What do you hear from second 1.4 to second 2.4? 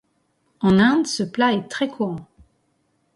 est très courant.